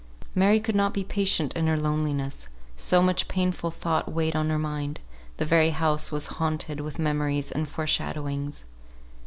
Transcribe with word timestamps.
Mary 0.33 0.59
could 0.59 0.73
not 0.73 0.95
be 0.95 1.03
patient 1.03 1.53
in 1.53 1.67
her 1.67 1.77
loneliness; 1.77 2.47
so 2.75 3.03
much 3.03 3.27
painful 3.27 3.69
thought 3.69 4.11
weighed 4.11 4.35
on 4.35 4.49
her 4.49 4.57
mind; 4.57 4.99
the 5.37 5.45
very 5.45 5.69
house 5.69 6.11
was 6.11 6.25
haunted 6.41 6.79
with 6.79 6.97
memories 6.97 7.51
and 7.51 7.69
foreshadowings. 7.69 8.65